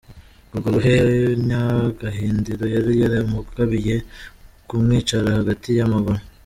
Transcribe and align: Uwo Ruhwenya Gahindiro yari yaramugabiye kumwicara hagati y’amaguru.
Uwo 0.55 0.67
Ruhwenya 0.73 1.61
Gahindiro 1.99 2.65
yari 2.75 2.93
yaramugabiye 3.01 3.95
kumwicara 4.67 5.27
hagati 5.39 5.69
y’amaguru. 5.79 6.21